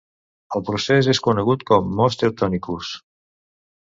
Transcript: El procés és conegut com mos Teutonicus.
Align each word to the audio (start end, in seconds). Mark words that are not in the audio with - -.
El 0.59 0.61
procés 0.69 1.09
és 1.11 1.19
conegut 1.27 1.65
com 1.71 1.91
mos 1.99 2.17
Teutonicus. 2.21 2.91